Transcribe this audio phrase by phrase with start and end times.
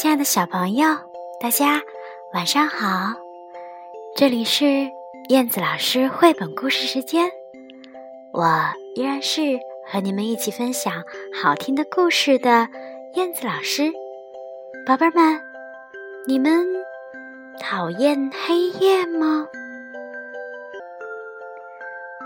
[0.00, 0.86] 亲爱的小朋友，
[1.40, 1.82] 大家
[2.32, 3.16] 晚上好！
[4.14, 4.64] 这里是
[5.28, 7.28] 燕子老师绘本故事时间，
[8.32, 8.46] 我
[8.94, 11.02] 依然是和你们一起分享
[11.42, 12.68] 好听的故事的
[13.14, 13.90] 燕子老师。
[14.86, 15.40] 宝贝们，
[16.28, 16.64] 你们
[17.60, 19.48] 讨厌黑夜吗？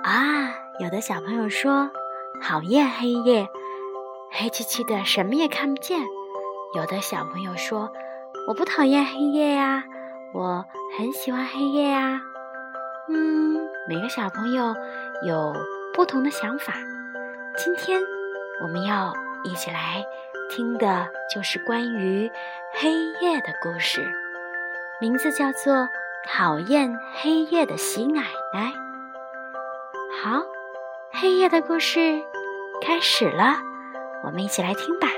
[0.04, 1.90] 啊，有的小朋友说
[2.42, 3.48] 讨厌黑夜，
[4.30, 5.98] 黑漆漆的，什么也看不见。
[6.74, 7.92] 有的小朋友说
[8.48, 9.84] ：“我不讨厌黑夜呀，
[10.32, 10.64] 我
[10.96, 12.20] 很喜欢黑夜呀。”
[13.12, 14.74] 嗯，每个小朋友
[15.26, 15.54] 有
[15.92, 16.72] 不同的想法。
[17.58, 18.00] 今天
[18.62, 19.12] 我们要
[19.44, 20.02] 一起来
[20.48, 22.30] 听的就是关于
[22.72, 24.10] 黑夜的故事，
[24.98, 25.74] 名字叫做
[26.26, 28.22] 《讨厌黑夜的喜奶
[28.54, 28.72] 奶》。
[30.22, 30.42] 好，
[31.12, 32.22] 黑夜的故事
[32.80, 33.56] 开始了，
[34.24, 35.08] 我们一起来听吧。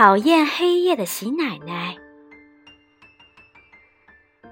[0.00, 1.94] 讨厌黑夜的喜奶奶。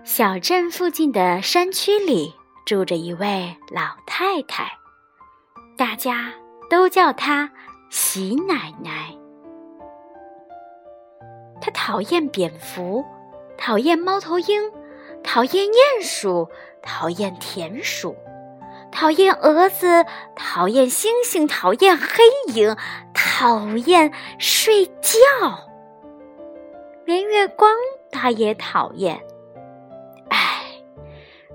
[0.05, 2.35] 小镇附近的山区里
[2.67, 4.71] 住着一位老太太，
[5.79, 6.35] 大家
[6.69, 7.51] 都叫她
[7.89, 9.17] 喜奶奶。
[11.62, 13.03] 她讨厌蝙蝠，
[13.57, 14.71] 讨厌猫头鹰，
[15.25, 16.51] 讨厌鼹鼠，
[16.83, 18.15] 讨厌田鼠。
[18.91, 22.07] 讨厌蛾子，讨厌星星，讨厌黑
[22.55, 22.77] 影，
[23.15, 25.14] 讨讨厌睡觉，
[27.05, 27.70] 连月光
[28.11, 29.17] 他也讨厌。
[30.28, 30.64] 唉，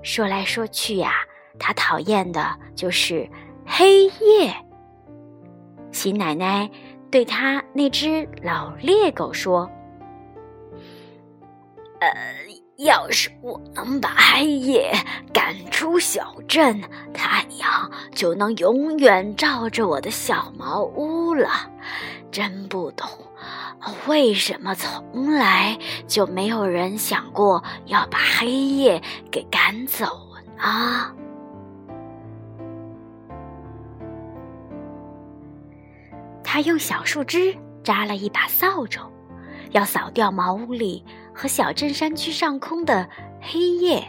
[0.02, 1.12] 说来说去呀，
[1.58, 3.28] 他讨厌的就是
[3.66, 4.50] 黑夜。
[5.92, 6.70] 喜奶奶
[7.10, 9.70] 对他那只老猎狗说
[12.00, 12.08] ：“呃。”
[12.84, 14.92] 要是我能把黑夜
[15.32, 16.82] 赶出小镇，
[17.14, 21.48] 太阳就能永远照着我的小茅屋了。
[22.30, 23.08] 真不懂，
[24.06, 30.04] 为什么从来就没有人想过要把黑夜给赶走
[30.58, 31.10] 呢？
[36.42, 39.00] 他用小树枝扎了一把扫帚，
[39.70, 41.02] 要扫掉茅屋里。
[41.34, 43.08] 和小镇山区上空的
[43.40, 44.02] 黑夜，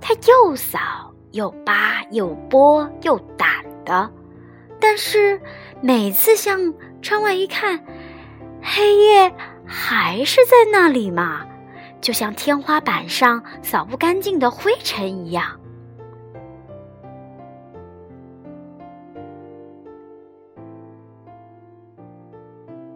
[0.00, 4.10] 他又扫又扒又拨又掸的，
[4.80, 5.40] 但是
[5.82, 6.72] 每次向
[7.02, 7.84] 窗外一看，
[8.62, 9.32] 黑夜
[9.66, 11.46] 还是在那里嘛，
[12.00, 15.60] 就像天花板上扫不干净的灰尘一样。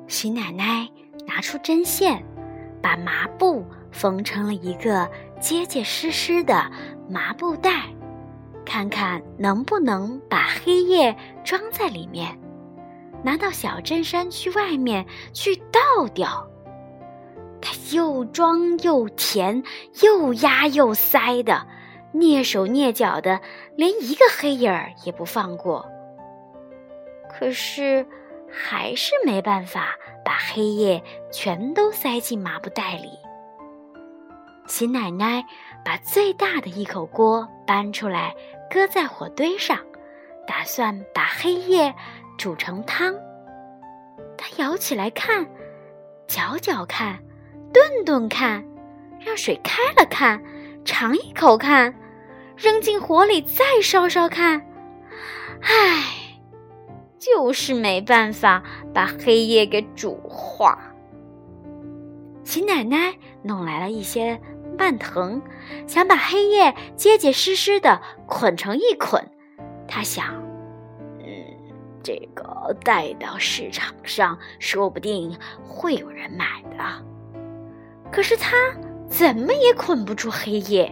[0.08, 0.88] 徐奶奶
[1.26, 2.24] 拿出针线。
[2.82, 5.08] 把麻布缝成了一个
[5.40, 6.70] 结结实实的
[7.08, 7.84] 麻布袋，
[8.64, 12.38] 看看能不能把黑夜装在里面，
[13.22, 16.48] 拿到小镇山区外面去倒掉。
[17.60, 19.62] 他又装又填，
[20.02, 21.66] 又压又塞的，
[22.14, 23.40] 蹑手蹑脚的，
[23.76, 25.86] 连一个黑影儿也不放过。
[27.28, 28.06] 可是。
[28.52, 29.96] 还是没办法
[30.30, 31.02] 把黑夜
[31.32, 33.10] 全都塞进麻布袋里。
[34.68, 35.44] 齐奶奶
[35.84, 38.32] 把最大的一口锅搬出来，
[38.70, 39.76] 搁在火堆上，
[40.46, 41.92] 打算把黑夜
[42.38, 43.12] 煮成汤。
[44.38, 45.44] 她舀起来看，
[46.28, 47.18] 搅搅看，
[47.72, 48.64] 炖炖看，
[49.18, 50.40] 让水开了看，
[50.84, 51.92] 尝一口看，
[52.56, 54.64] 扔进火里再烧烧看。
[55.62, 56.19] 唉。
[57.20, 58.62] 就是没办法
[58.94, 60.78] 把黑夜给煮化。
[62.42, 64.40] 齐奶奶弄来了一些
[64.78, 65.42] 蔓藤，
[65.86, 69.22] 想把黑夜结结实实的捆成一捆。
[69.86, 70.34] 她想，
[71.18, 71.26] 嗯，
[72.02, 77.04] 这个带到市场上，说不定会有人买的。
[78.10, 78.56] 可是她
[79.08, 80.90] 怎么也捆不住黑夜。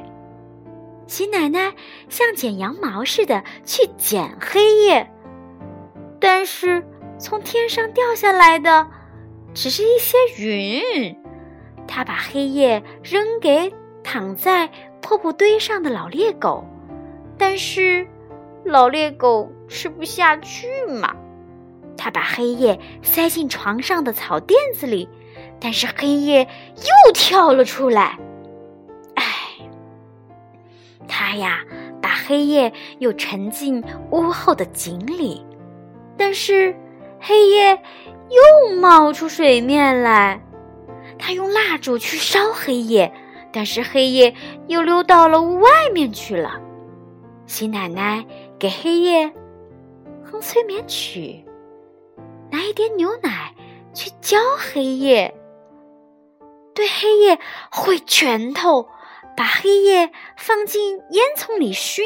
[1.06, 1.72] 齐奶奶
[2.10, 5.10] 像剪羊毛似的去剪黑夜。
[6.20, 6.84] 但是
[7.18, 8.86] 从天上掉下来的
[9.54, 11.16] 只是一些云。
[11.86, 13.72] 他把黑夜扔给
[14.04, 14.68] 躺在
[15.00, 16.64] 破布堆上的老猎狗，
[17.38, 18.06] 但是
[18.64, 21.16] 老猎狗吃不下去嘛。
[21.96, 25.08] 他把黑夜塞进床上的草垫子里，
[25.58, 28.18] 但是黑夜又跳了出来。
[29.14, 29.24] 唉，
[31.08, 31.64] 他呀，
[32.00, 35.44] 把黑夜又沉进屋后的井里。
[36.18, 36.76] 但是，
[37.20, 37.80] 黑夜
[38.28, 40.42] 又冒出水面来。
[41.18, 43.12] 他用蜡烛去烧黑夜，
[43.52, 44.34] 但是黑夜
[44.66, 46.60] 又溜到了屋外面去了。
[47.46, 48.26] 新奶奶
[48.58, 49.32] 给黑夜
[50.24, 51.44] 哼催眠曲，
[52.50, 53.54] 拿一点牛奶
[53.94, 55.34] 去浇黑夜，
[56.74, 57.38] 对黑夜
[57.70, 58.88] 挥拳头，
[59.36, 62.04] 把黑夜放进烟囱里熏，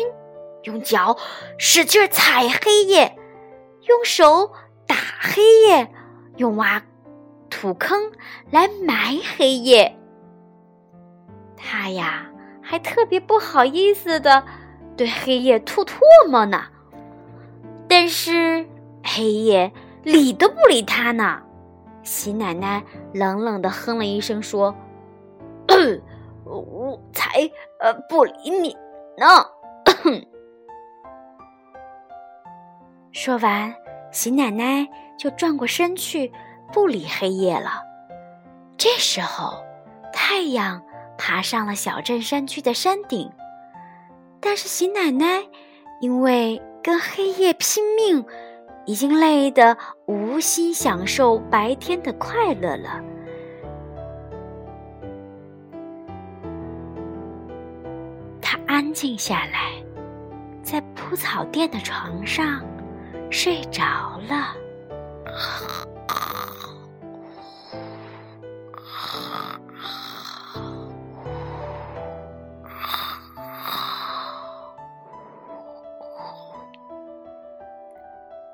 [0.62, 1.19] 用脚
[1.59, 3.19] 使劲踩黑夜，
[3.82, 4.52] 用手
[4.87, 5.93] 打黑夜，
[6.37, 6.82] 用挖
[7.50, 8.12] 土坑
[8.50, 9.96] 来埋黑夜。
[11.56, 12.26] 他呀，
[12.62, 14.44] 还特别不好意思的。
[14.94, 16.64] 对黑夜吐唾沫呢，
[17.88, 18.69] 但是
[19.02, 21.40] 黑夜理都不理他呢。
[22.02, 24.75] 喜奶奶冷冷的哼了一声，说
[26.44, 27.50] ：“我才
[27.81, 28.76] 呃不理你
[29.17, 29.26] 呢。”
[33.12, 33.75] 说完，
[34.11, 34.88] 喜奶奶
[35.19, 36.32] 就转过身去
[36.73, 37.82] 不理黑夜了。
[38.79, 39.62] 这时候，
[40.12, 40.82] 太阳
[41.19, 43.31] 爬上了小镇山区的山顶。
[44.41, 45.43] 但是喜奶奶
[46.00, 48.25] 因为跟黑夜拼命，
[48.87, 49.76] 已经累得
[50.06, 53.00] 无心享受白天的快乐了。
[58.41, 59.70] 她安静下来，
[60.62, 62.61] 在铺草垫的床上
[63.32, 63.82] 睡着
[64.29, 64.55] 了。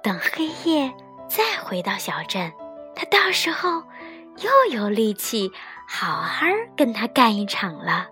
[0.01, 0.91] 等黑夜
[1.29, 2.51] 再回到小镇，
[2.95, 3.83] 他到时候
[4.39, 5.51] 又有力气
[5.87, 6.47] 好好
[6.77, 8.07] 跟他干一场了。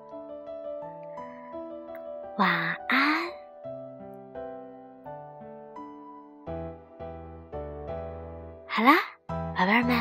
[2.37, 2.96] 晚安，
[9.67, 9.99] 宝贝们，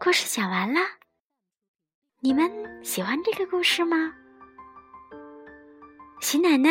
[0.00, 0.80] 故事讲完了，
[2.20, 2.50] 你们
[2.82, 4.14] 喜欢这个故事吗？
[6.18, 6.70] 喜奶奶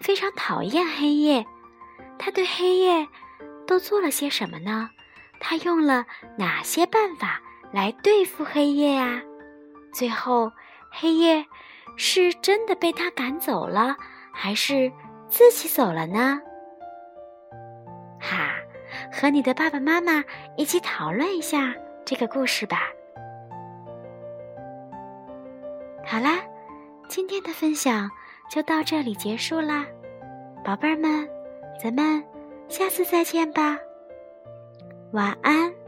[0.00, 1.44] 非常讨厌黑夜。
[2.18, 3.06] 他对黑夜
[3.66, 4.88] 都做了些什么呢？
[5.40, 6.06] 他用了
[6.38, 9.20] 哪些办法来对付黑夜呀？
[9.92, 10.50] 最后，
[10.90, 11.44] 黑夜
[11.98, 13.94] 是真的被他赶走了，
[14.32, 14.90] 还是
[15.28, 16.40] 自己走了呢？
[18.18, 18.54] 哈，
[19.12, 20.24] 和你的爸爸妈妈
[20.56, 21.74] 一起讨论一下
[22.04, 22.88] 这个故事吧。
[26.04, 26.40] 好啦，
[27.08, 28.10] 今天的分享
[28.50, 29.86] 就到这里结束啦，
[30.64, 31.28] 宝贝儿们。
[31.82, 32.22] 咱们
[32.68, 33.76] 下次再见吧，
[35.12, 35.81] 晚安。